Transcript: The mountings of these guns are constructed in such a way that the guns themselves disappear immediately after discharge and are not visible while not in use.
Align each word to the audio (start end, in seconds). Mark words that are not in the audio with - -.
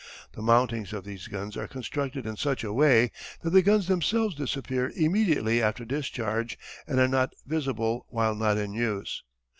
The 0.31 0.41
mountings 0.41 0.93
of 0.93 1.03
these 1.03 1.27
guns 1.27 1.55
are 1.55 1.67
constructed 1.67 2.25
in 2.25 2.35
such 2.35 2.63
a 2.63 2.73
way 2.73 3.11
that 3.43 3.51
the 3.51 3.61
guns 3.61 3.87
themselves 3.87 4.33
disappear 4.33 4.91
immediately 4.95 5.61
after 5.61 5.85
discharge 5.85 6.57
and 6.87 6.99
are 6.99 7.07
not 7.07 7.35
visible 7.45 8.07
while 8.09 8.33
not 8.33 8.57
in 8.57 8.73
use. 8.73 9.21